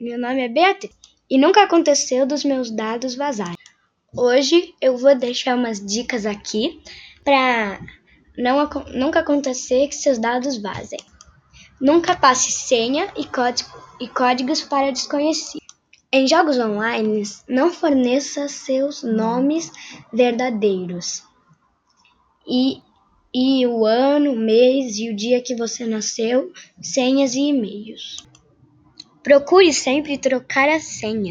[0.00, 0.94] Meu nome é Beatriz
[1.28, 3.58] e nunca aconteceu dos meus dados vazarem.
[4.16, 6.80] Hoje eu vou deixar umas dicas aqui
[7.24, 7.80] para
[8.36, 11.00] não nunca acontecer que seus dados vazem.
[11.80, 13.26] Nunca passe senha e,
[14.00, 15.66] e códigos para desconhecidos.
[16.12, 19.72] Em jogos online, não forneça seus nomes
[20.12, 21.24] verdadeiros
[22.46, 22.80] e
[23.34, 28.27] e o ano, o mês e o dia que você nasceu, senhas e e-mails.
[29.22, 31.24] Procure sempre trocar a senha.